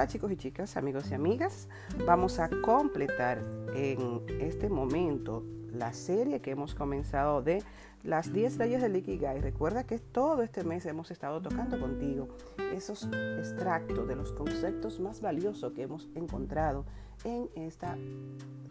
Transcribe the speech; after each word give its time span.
Hola 0.00 0.08
chicos 0.08 0.32
y 0.32 0.36
chicas, 0.38 0.78
amigos 0.78 1.10
y 1.10 1.14
amigas. 1.14 1.68
Vamos 2.06 2.38
a 2.38 2.48
completar 2.48 3.44
en 3.74 4.22
este 4.40 4.70
momento 4.70 5.44
la 5.74 5.92
serie 5.92 6.40
que 6.40 6.52
hemos 6.52 6.74
comenzado 6.74 7.42
de 7.42 7.62
las 8.02 8.32
10 8.32 8.56
leyes 8.56 8.80
del 8.80 8.96
Ikigai. 8.96 9.42
Recuerda 9.42 9.84
que 9.84 9.98
todo 9.98 10.42
este 10.42 10.64
mes 10.64 10.86
hemos 10.86 11.10
estado 11.10 11.42
tocando 11.42 11.78
contigo 11.78 12.28
esos 12.72 13.10
extractos 13.38 14.08
de 14.08 14.16
los 14.16 14.32
conceptos 14.32 15.00
más 15.00 15.20
valiosos 15.20 15.74
que 15.74 15.82
hemos 15.82 16.08
encontrado 16.14 16.86
en 17.24 17.50
esta 17.54 17.98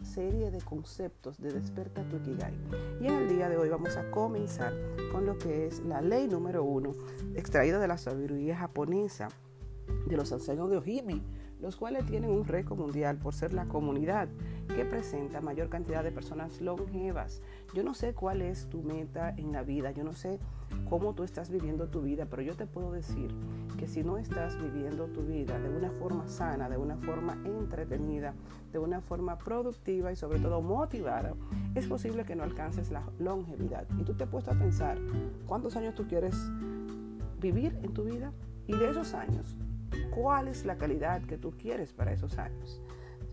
serie 0.02 0.50
de 0.50 0.60
conceptos 0.62 1.40
de 1.40 1.52
Desperta 1.52 2.02
tu 2.08 2.16
Ikigai. 2.16 2.58
Y 3.00 3.06
en 3.06 3.14
el 3.14 3.28
día 3.28 3.48
de 3.48 3.56
hoy 3.56 3.68
vamos 3.68 3.96
a 3.96 4.10
comenzar 4.10 4.74
con 5.12 5.26
lo 5.26 5.38
que 5.38 5.68
es 5.68 5.78
la 5.84 6.00
ley 6.00 6.26
número 6.26 6.64
uno, 6.64 6.92
extraída 7.36 7.78
de 7.78 7.86
la 7.86 7.98
sabiduría 7.98 8.56
japonesa 8.56 9.28
de 10.06 10.16
los 10.16 10.32
ancianos 10.32 10.70
de 10.70 10.76
Ojimi, 10.76 11.22
los 11.60 11.76
cuales 11.76 12.06
tienen 12.06 12.30
un 12.30 12.44
récord 12.44 12.78
mundial 12.78 13.18
por 13.18 13.34
ser 13.34 13.52
la 13.52 13.66
comunidad 13.66 14.28
que 14.74 14.84
presenta 14.84 15.40
mayor 15.40 15.68
cantidad 15.68 16.02
de 16.02 16.12
personas 16.12 16.60
longevas. 16.60 17.42
Yo 17.74 17.82
no 17.82 17.94
sé 17.94 18.14
cuál 18.14 18.40
es 18.40 18.68
tu 18.68 18.82
meta 18.82 19.30
en 19.36 19.52
la 19.52 19.62
vida, 19.62 19.90
yo 19.90 20.04
no 20.04 20.12
sé 20.12 20.38
cómo 20.88 21.14
tú 21.14 21.22
estás 21.22 21.50
viviendo 21.50 21.88
tu 21.88 22.00
vida, 22.00 22.26
pero 22.30 22.42
yo 22.42 22.54
te 22.54 22.66
puedo 22.66 22.92
decir 22.92 23.34
que 23.78 23.86
si 23.86 24.02
no 24.02 24.16
estás 24.16 24.60
viviendo 24.60 25.06
tu 25.06 25.22
vida 25.22 25.58
de 25.58 25.68
una 25.68 25.90
forma 25.90 26.28
sana, 26.28 26.68
de 26.68 26.76
una 26.76 26.96
forma 26.96 27.36
entretenida, 27.44 28.34
de 28.72 28.78
una 28.78 29.00
forma 29.00 29.36
productiva 29.38 30.12
y 30.12 30.16
sobre 30.16 30.38
todo 30.38 30.62
motivada, 30.62 31.34
es 31.74 31.86
posible 31.86 32.24
que 32.24 32.36
no 32.36 32.42
alcances 32.42 32.90
la 32.90 33.02
longevidad. 33.18 33.86
Y 33.98 34.04
tú 34.04 34.14
te 34.14 34.24
has 34.24 34.30
puesto 34.30 34.50
a 34.50 34.54
pensar 34.54 34.98
cuántos 35.46 35.76
años 35.76 35.94
tú 35.94 36.06
quieres 36.06 36.36
vivir 37.40 37.78
en 37.82 37.92
tu 37.92 38.04
vida 38.04 38.32
y 38.66 38.76
de 38.76 38.90
esos 38.90 39.14
años, 39.14 39.56
cuál 40.14 40.48
es 40.48 40.64
la 40.64 40.76
calidad 40.76 41.22
que 41.22 41.38
tú 41.38 41.52
quieres 41.52 41.92
para 41.92 42.12
esos 42.12 42.38
años. 42.38 42.80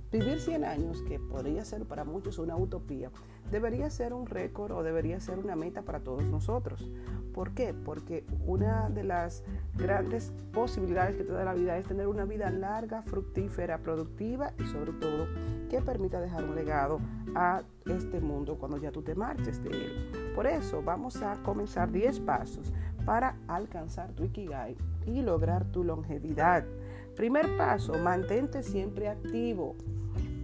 Vivir 0.09 0.39
100 0.39 0.63
años, 0.63 1.01
que 1.01 1.19
podría 1.19 1.65
ser 1.65 1.83
para 1.85 2.05
muchos 2.05 2.39
una 2.39 2.55
utopía, 2.55 3.11
debería 3.51 3.89
ser 3.89 4.13
un 4.13 4.25
récord 4.25 4.71
o 4.71 4.81
debería 4.81 5.19
ser 5.19 5.37
una 5.37 5.57
meta 5.57 5.81
para 5.81 5.99
todos 5.99 6.23
nosotros. 6.23 6.89
¿Por 7.33 7.51
qué? 7.51 7.73
Porque 7.73 8.25
una 8.45 8.89
de 8.89 9.03
las 9.03 9.43
grandes 9.75 10.31
posibilidades 10.53 11.17
que 11.17 11.25
te 11.25 11.33
da 11.33 11.43
la 11.43 11.53
vida 11.53 11.77
es 11.77 11.87
tener 11.87 12.07
una 12.07 12.23
vida 12.23 12.49
larga, 12.49 13.01
fructífera, 13.01 13.79
productiva 13.79 14.53
y 14.57 14.63
sobre 14.67 14.93
todo 14.93 15.27
que 15.69 15.81
permita 15.81 16.21
dejar 16.21 16.45
un 16.45 16.55
legado 16.55 16.99
a 17.35 17.63
este 17.85 18.21
mundo 18.21 18.57
cuando 18.57 18.77
ya 18.77 18.91
tú 18.91 19.01
te 19.01 19.13
marches 19.13 19.61
de 19.61 19.71
él. 19.71 20.31
Por 20.33 20.47
eso 20.47 20.81
vamos 20.81 21.21
a 21.21 21.35
comenzar 21.43 21.91
10 21.91 22.21
pasos 22.21 22.71
para 23.07 23.37
alcanzar 23.47 24.11
tu 24.11 24.25
Ikigai 24.25 24.75
y 25.05 25.21
lograr 25.21 25.63
tu 25.71 25.85
longevidad. 25.85 26.65
Primer 27.15 27.55
paso, 27.55 27.93
mantente 27.93 28.63
siempre 28.63 29.07
activo. 29.07 29.77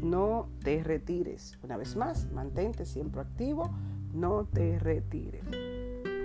No 0.02 0.47
te 0.64 0.81
retires. 0.81 1.59
Una 1.61 1.75
vez 1.75 1.97
más, 1.97 2.31
mantente 2.31 2.86
siempre 2.86 3.20
activo. 3.20 3.70
No 4.14 4.45
te 4.45 4.80
retires. 4.80 5.44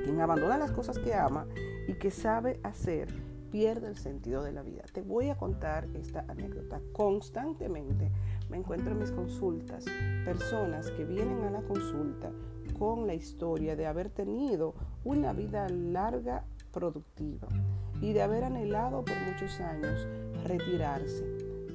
Quien 0.04 0.20
abandona 0.20 0.56
las 0.56 0.70
cosas 0.70 1.00
que 1.00 1.12
ama 1.12 1.44
y 1.88 1.94
que 1.94 2.12
sabe 2.12 2.60
hacer, 2.62 3.08
pierde 3.50 3.88
el 3.88 3.96
sentido 3.96 4.44
de 4.44 4.52
la 4.52 4.62
vida. 4.62 4.84
Te 4.92 5.02
voy 5.02 5.30
a 5.30 5.36
contar 5.36 5.88
esta 5.94 6.24
anécdota. 6.28 6.80
Constantemente 6.92 8.12
me 8.48 8.58
encuentro 8.58 8.92
en 8.92 9.00
mis 9.00 9.10
consultas 9.10 9.86
personas 10.24 10.92
que 10.92 11.04
vienen 11.04 11.42
a 11.42 11.50
la 11.50 11.62
consulta 11.62 12.30
con 12.78 13.06
la 13.06 13.14
historia 13.14 13.76
de 13.76 13.86
haber 13.86 14.10
tenido 14.10 14.74
una 15.04 15.32
vida 15.32 15.68
larga, 15.68 16.44
productiva 16.72 17.48
y 18.00 18.12
de 18.12 18.22
haber 18.22 18.44
anhelado 18.44 19.04
por 19.04 19.16
muchos 19.26 19.60
años 19.60 20.06
retirarse, 20.44 21.24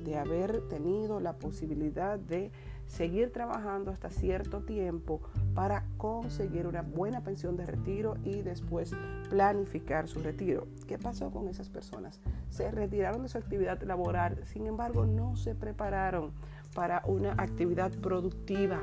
de 0.03 0.18
haber 0.18 0.68
tenido 0.69 1.19
la 1.19 1.34
posibilidad 1.34 2.18
de 2.18 2.52
seguir 2.88 3.31
trabajando 3.31 3.92
hasta 3.92 4.09
cierto 4.09 4.62
tiempo 4.62 5.22
para 5.53 5.86
conseguir 5.97 6.68
una 6.68 6.81
buena 6.81 7.22
pensión 7.22 7.58
de 7.58 7.66
retiro 7.66 8.16
y 8.24 8.42
después 8.42 8.92
planificar 9.30 10.08
su 10.08 10.19
retiro. 10.19 10.68
¿Qué 10.88 10.97
pasó 10.97 11.31
con 11.31 11.47
esas 11.47 11.69
personas? 11.69 12.19
Se 12.50 12.69
retiraron 12.72 13.24
de 13.24 13.30
su 13.30 13.38
actividad 13.38 13.81
laboral, 13.81 14.46
sin 14.46 14.68
embargo 14.68 15.06
no 15.06 15.36
se 15.36 15.56
prepararon 15.56 16.31
para 16.75 17.03
una 17.06 17.34
actividad 17.34 17.92
productiva. 18.00 18.81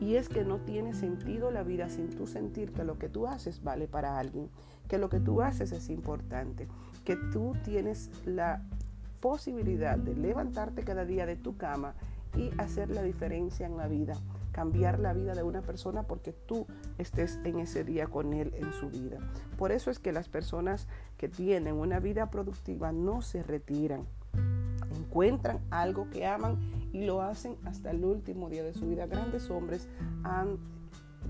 Y 0.00 0.16
es 0.16 0.28
que 0.28 0.44
no 0.44 0.58
tiene 0.58 0.94
sentido 0.94 1.50
la 1.50 1.62
vida 1.62 1.88
sin 1.88 2.10
tú 2.10 2.26
sentir 2.26 2.72
que 2.72 2.84
lo 2.84 2.98
que 2.98 3.08
tú 3.08 3.26
haces 3.26 3.62
vale 3.62 3.86
para 3.86 4.18
alguien, 4.18 4.48
que 4.88 4.98
lo 4.98 5.08
que 5.08 5.20
tú 5.20 5.42
haces 5.42 5.72
es 5.72 5.88
importante, 5.90 6.68
que 7.04 7.16
tú 7.16 7.54
tienes 7.64 8.10
la 8.24 8.62
posibilidad 9.20 9.96
de 9.96 10.16
levantarte 10.16 10.82
cada 10.82 11.04
día 11.04 11.26
de 11.26 11.36
tu 11.36 11.56
cama 11.56 11.94
y 12.36 12.50
hacer 12.58 12.90
la 12.90 13.02
diferencia 13.02 13.66
en 13.66 13.76
la 13.76 13.86
vida, 13.88 14.16
cambiar 14.52 14.98
la 14.98 15.12
vida 15.12 15.34
de 15.34 15.42
una 15.42 15.62
persona 15.62 16.02
porque 16.02 16.32
tú 16.32 16.66
estés 16.98 17.38
en 17.44 17.58
ese 17.58 17.84
día 17.84 18.06
con 18.06 18.32
él 18.32 18.52
en 18.56 18.72
su 18.72 18.90
vida. 18.90 19.18
Por 19.56 19.72
eso 19.72 19.90
es 19.90 19.98
que 19.98 20.12
las 20.12 20.28
personas 20.28 20.88
que 21.16 21.28
tienen 21.28 21.76
una 21.76 22.00
vida 22.00 22.30
productiva 22.30 22.92
no 22.92 23.22
se 23.22 23.42
retiran, 23.42 24.06
encuentran 24.96 25.60
algo 25.70 26.10
que 26.10 26.26
aman 26.26 26.58
y 26.92 27.04
lo 27.04 27.22
hacen 27.22 27.56
hasta 27.64 27.90
el 27.90 28.04
último 28.04 28.48
día 28.50 28.62
de 28.62 28.74
su 28.74 28.86
vida. 28.86 29.06
Grandes 29.06 29.50
hombres 29.50 29.88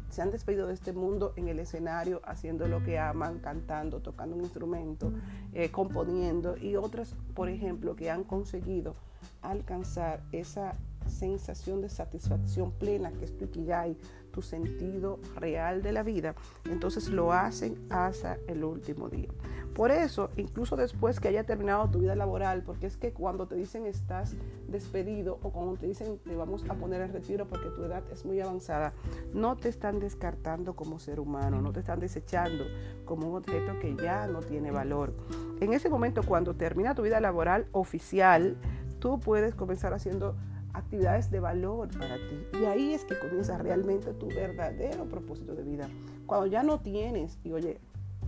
se 0.08 0.22
han 0.22 0.30
despedido 0.30 0.66
de 0.66 0.74
este 0.74 0.92
mundo 0.92 1.32
en 1.36 1.48
el 1.48 1.58
escenario 1.58 2.20
haciendo 2.24 2.68
lo 2.68 2.82
que 2.82 2.98
aman, 2.98 3.38
cantando, 3.38 4.00
tocando 4.00 4.36
un 4.36 4.42
instrumento, 4.42 5.12
eh, 5.52 5.70
componiendo 5.70 6.56
y 6.56 6.76
otras, 6.76 7.14
por 7.34 7.48
ejemplo, 7.48 7.96
que 7.96 8.10
han 8.10 8.24
conseguido 8.24 8.94
alcanzar 9.40 10.22
esa 10.32 10.76
sensación 11.06 11.80
de 11.80 11.88
satisfacción 11.88 12.72
plena 12.72 13.12
que 13.12 13.24
es 13.24 13.36
tu 13.36 13.44
ikigai, 13.44 13.96
tu 14.32 14.42
sentido 14.42 15.18
real 15.36 15.82
de 15.82 15.92
la 15.92 16.02
vida, 16.02 16.34
entonces 16.64 17.08
lo 17.08 17.32
hacen 17.32 17.86
hasta 17.90 18.38
el 18.46 18.64
último 18.64 19.08
día. 19.08 19.28
Por 19.74 19.90
eso, 19.90 20.28
incluso 20.36 20.76
después 20.76 21.18
que 21.18 21.28
haya 21.28 21.44
terminado 21.44 21.88
tu 21.88 22.00
vida 22.00 22.14
laboral, 22.14 22.62
porque 22.62 22.86
es 22.86 22.98
que 22.98 23.12
cuando 23.12 23.46
te 23.46 23.54
dicen 23.56 23.86
estás 23.86 24.34
despedido 24.68 25.38
o 25.42 25.50
cuando 25.50 25.76
te 25.76 25.86
dicen 25.86 26.18
te 26.18 26.36
vamos 26.36 26.64
a 26.68 26.74
poner 26.74 27.00
en 27.00 27.12
retiro 27.12 27.46
porque 27.46 27.70
tu 27.70 27.82
edad 27.84 28.02
es 28.12 28.26
muy 28.26 28.40
avanzada, 28.40 28.92
no 29.32 29.56
te 29.56 29.70
están 29.70 29.98
descartando 29.98 30.76
como 30.76 30.98
ser 30.98 31.20
humano, 31.20 31.62
no 31.62 31.72
te 31.72 31.80
están 31.80 32.00
desechando 32.00 32.64
como 33.06 33.28
un 33.28 33.36
objeto 33.36 33.78
que 33.80 33.96
ya 33.96 34.26
no 34.26 34.40
tiene 34.40 34.70
valor. 34.70 35.14
En 35.60 35.72
ese 35.72 35.88
momento, 35.88 36.22
cuando 36.22 36.54
termina 36.54 36.94
tu 36.94 37.02
vida 37.02 37.20
laboral 37.20 37.66
oficial, 37.72 38.56
tú 38.98 39.20
puedes 39.20 39.54
comenzar 39.54 39.94
haciendo 39.94 40.36
actividades 40.74 41.30
de 41.30 41.40
valor 41.40 41.88
para 41.98 42.16
ti. 42.16 42.58
Y 42.60 42.64
ahí 42.64 42.94
es 42.94 43.04
que 43.04 43.18
comienza 43.18 43.58
realmente 43.58 44.12
tu 44.12 44.28
verdadero 44.28 45.04
propósito 45.06 45.54
de 45.54 45.62
vida. 45.62 45.88
Cuando 46.26 46.46
ya 46.46 46.62
no 46.62 46.80
tienes, 46.80 47.38
y 47.44 47.52
oye, 47.52 47.78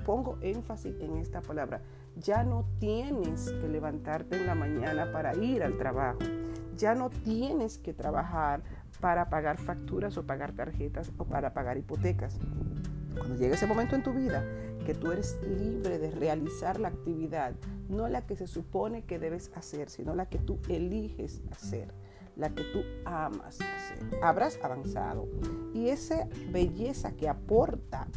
pongo 0.05 0.39
énfasis 0.41 0.95
en 1.01 1.17
esta 1.17 1.41
palabra, 1.41 1.81
ya 2.17 2.45
no 2.45 2.65
tienes 2.79 3.51
que 3.51 3.69
levantarte 3.69 4.37
en 4.37 4.47
la 4.47 4.55
mañana 4.55 5.11
para 5.11 5.35
ir 5.35 5.63
al 5.63 5.77
trabajo. 5.77 6.19
Ya 6.77 6.95
no 6.95 7.11
tienes 7.11 7.79
que 7.79 7.93
trabajar 7.93 8.63
para 9.01 9.31
pagar 9.31 9.59
facturas 9.59 10.17
o 10.17 10.25
pagar 10.25 10.53
tarjetas 10.53 11.13
o 11.19 11.25
para 11.25 11.55
pagar 11.55 11.79
hipotecas. 11.79 12.39
Cuando 13.17 13.37
llegue 13.37 13.55
ese 13.55 13.67
momento 13.67 13.95
en 13.95 14.03
tu 14.03 14.13
vida 14.13 14.45
que 14.85 14.95
tú 14.95 15.13
eres 15.13 15.39
libre 15.43 15.99
de 15.99 16.11
realizar 16.11 16.81
la 16.81 16.89
actividad, 16.89 17.55
no 17.89 18.09
la 18.09 18.27
que 18.27 18.37
se 18.37 18.47
supone 18.47 19.05
que 19.05 19.19
debes 19.19 19.51
hacer, 19.55 19.89
sino 19.89 20.15
la 20.15 20.27
que 20.27 20.39
tú 20.39 20.59
eliges 20.69 21.43
hacer 21.51 21.93
la 22.37 22.51
que 22.51 22.65
tú 22.65 22.83
amas 23.05 23.61
hacer. 23.61 24.23
Habrás 24.23 24.59
avanzado. 24.63 25.29
Y 25.73 25.89
esa 25.89 26.29
belleza 26.51 27.13
que 27.13 27.29
aporta 27.29 28.09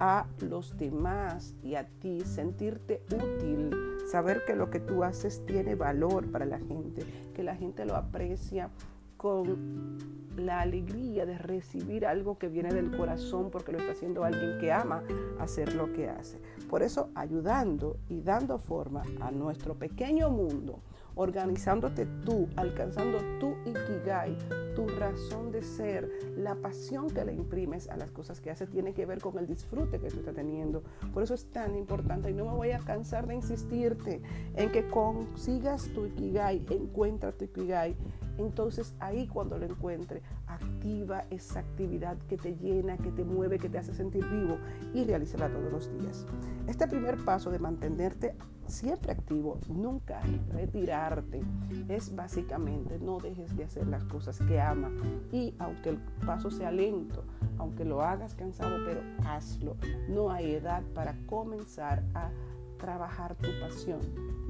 a 0.00 0.26
los 0.40 0.76
demás 0.78 1.54
y 1.62 1.74
a 1.74 1.86
ti, 1.86 2.22
sentirte 2.22 3.02
útil, 3.12 3.70
saber 4.10 4.44
que 4.46 4.56
lo 4.56 4.70
que 4.70 4.80
tú 4.80 5.04
haces 5.04 5.44
tiene 5.46 5.74
valor 5.74 6.30
para 6.30 6.46
la 6.46 6.58
gente, 6.58 7.04
que 7.34 7.42
la 7.42 7.54
gente 7.54 7.84
lo 7.84 7.94
aprecia 7.94 8.70
con 9.18 9.98
la 10.36 10.62
alegría 10.62 11.26
de 11.26 11.36
recibir 11.36 12.06
algo 12.06 12.38
que 12.38 12.48
viene 12.48 12.72
del 12.72 12.96
corazón 12.96 13.50
porque 13.50 13.72
lo 13.72 13.78
está 13.78 13.92
haciendo 13.92 14.24
alguien 14.24 14.58
que 14.58 14.72
ama 14.72 15.02
hacer 15.38 15.74
lo 15.74 15.92
que 15.92 16.08
hace. 16.08 16.40
Por 16.70 16.82
eso 16.82 17.10
ayudando 17.14 17.98
y 18.08 18.22
dando 18.22 18.58
forma 18.58 19.02
a 19.20 19.30
nuestro 19.30 19.74
pequeño 19.74 20.30
mundo, 20.30 20.80
organizándote 21.14 22.06
tú, 22.24 22.48
alcanzando 22.56 23.18
tu 23.38 23.54
ikigai, 23.64 24.36
tu 24.74 24.86
razón 24.88 25.50
de 25.50 25.62
ser, 25.62 26.08
la 26.36 26.54
pasión 26.54 27.10
que 27.10 27.24
le 27.24 27.34
imprimes 27.34 27.88
a 27.88 27.96
las 27.96 28.10
cosas 28.10 28.40
que 28.40 28.50
haces 28.50 28.70
tiene 28.70 28.94
que 28.94 29.06
ver 29.06 29.20
con 29.20 29.38
el 29.38 29.46
disfrute 29.46 29.98
que 29.98 30.08
tú 30.08 30.20
estás 30.20 30.34
teniendo. 30.34 30.82
Por 31.12 31.22
eso 31.22 31.34
es 31.34 31.50
tan 31.50 31.76
importante 31.76 32.30
y 32.30 32.34
no 32.34 32.44
me 32.46 32.52
voy 32.52 32.70
a 32.70 32.78
cansar 32.78 33.26
de 33.26 33.34
insistirte 33.34 34.22
en 34.54 34.70
que 34.70 34.88
consigas 34.88 35.88
tu 35.94 36.06
ikigai, 36.06 36.64
encuentra 36.70 37.32
tu 37.32 37.44
ikigai 37.44 37.96
Entonces 38.38 38.94
ahí 39.00 39.26
cuando 39.26 39.58
lo 39.58 39.66
encuentre, 39.66 40.22
activa 40.46 41.24
esa 41.30 41.60
actividad 41.60 42.16
que 42.28 42.36
te 42.36 42.56
llena, 42.56 42.96
que 42.96 43.10
te 43.10 43.24
mueve, 43.24 43.58
que 43.58 43.68
te 43.68 43.78
hace 43.78 43.94
sentir 43.94 44.24
vivo 44.26 44.58
y 44.94 45.04
realízala 45.04 45.50
todos 45.50 45.70
los 45.70 45.98
días. 45.98 46.26
Este 46.66 46.86
primer 46.86 47.22
paso 47.24 47.50
de 47.50 47.58
mantenerte 47.58 48.34
siempre 48.70 49.12
activo, 49.12 49.58
nunca 49.68 50.20
retirarte, 50.52 51.42
es 51.88 52.14
básicamente 52.14 52.98
no 52.98 53.18
dejes 53.18 53.56
de 53.56 53.64
hacer 53.64 53.86
las 53.86 54.04
cosas 54.04 54.38
que 54.40 54.60
amas 54.60 54.92
y 55.32 55.54
aunque 55.58 55.90
el 55.90 55.98
paso 56.26 56.50
sea 56.50 56.70
lento, 56.70 57.24
aunque 57.58 57.84
lo 57.84 58.02
hagas 58.02 58.34
cansado, 58.34 58.76
pero 58.84 59.00
hazlo. 59.24 59.76
No 60.08 60.30
hay 60.30 60.54
edad 60.54 60.82
para 60.94 61.14
comenzar 61.26 62.02
a 62.14 62.30
trabajar 62.78 63.34
tu 63.36 63.48
pasión 63.60 64.00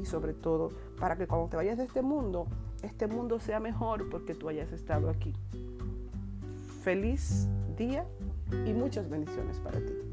y 0.00 0.04
sobre 0.04 0.34
todo 0.34 0.70
para 0.98 1.16
que 1.16 1.26
cuando 1.26 1.48
te 1.48 1.56
vayas 1.56 1.78
de 1.78 1.84
este 1.84 2.02
mundo, 2.02 2.46
este 2.82 3.06
mundo 3.06 3.38
sea 3.40 3.60
mejor 3.60 4.08
porque 4.08 4.34
tú 4.34 4.48
hayas 4.48 4.72
estado 4.72 5.10
aquí. 5.10 5.34
Feliz 6.82 7.48
día 7.76 8.06
y 8.66 8.72
muchas 8.72 9.08
bendiciones 9.10 9.58
para 9.60 9.78
ti. 9.80 10.09